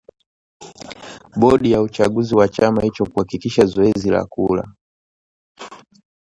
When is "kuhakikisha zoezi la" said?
3.05-4.25